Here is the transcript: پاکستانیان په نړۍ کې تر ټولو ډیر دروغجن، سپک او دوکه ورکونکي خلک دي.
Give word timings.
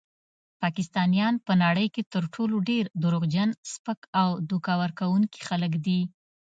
پاکستانیان 0.61 1.35
په 1.45 1.53
نړۍ 1.63 1.87
کې 1.95 2.01
تر 2.13 2.23
ټولو 2.33 2.55
ډیر 2.69 2.85
دروغجن، 3.03 3.49
سپک 3.71 3.99
او 4.21 4.29
دوکه 4.49 4.71
ورکونکي 4.81 5.39
خلک 5.47 5.71
دي. 5.85 5.99